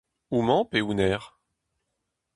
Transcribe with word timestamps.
Homañ 0.33 0.61
pe 0.69 0.77
honnezh? 0.85 1.29